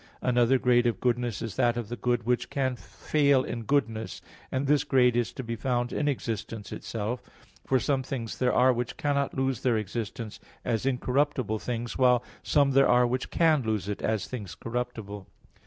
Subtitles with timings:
[0.23, 4.19] Another grade of goodness is that of the good which can fail in goodness,
[4.51, 7.21] and this grade is to be found in existence itself;
[7.67, 12.71] for some things there are which cannot lose their existence as incorruptible things, while some
[12.71, 15.27] there are which can lose it, as things corruptible.